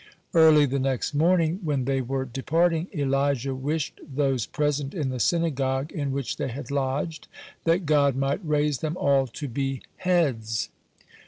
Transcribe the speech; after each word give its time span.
Early 0.33 0.65
the 0.65 0.79
next 0.79 1.13
morning, 1.13 1.59
when 1.63 1.85
they 1.85 2.01
were 2.01 2.25
departing, 2.25 2.87
Elijah 2.91 3.53
wished 3.53 4.01
those 4.03 4.47
present 4.47 4.95
in 4.95 5.09
the 5.09 5.19
synagogue 5.19 5.91
in 5.91 6.11
which 6.11 6.37
they 6.37 6.47
had 6.47 6.71
lodged, 6.71 7.27
that 7.65 7.85
God 7.85 8.15
might 8.15 8.43
raise 8.43 8.79
them 8.79 8.97
all 8.97 9.27
to 9.27 9.47
be 9.47 9.83
"heads." 9.97 10.69